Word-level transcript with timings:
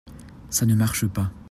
Ça 0.49 0.65
ne 0.65 0.73
marche 0.73 1.05
pas. 1.05 1.31